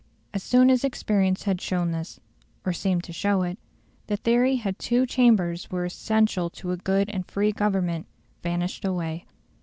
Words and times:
As 0.33 0.41
soon 0.41 0.71
as 0.71 0.83
experience 0.83 1.43
had 1.43 1.61
shown 1.61 1.91
this, 1.91 2.19
or 2.65 2.73
seemed 2.73 3.03
to 3.03 3.13
show 3.13 3.43
it, 3.43 3.59
the 4.07 4.17
theory 4.17 4.59
that 4.63 4.79
two 4.79 5.05
chambers 5.05 5.69
were 5.69 5.85
essential 5.85 6.49
to 6.49 6.71
a 6.71 6.77
good 6.77 7.07
and 7.11 7.23
free 7.29 7.51
Government 7.51 8.07
vanished 8.41 8.83
away. 8.83 9.27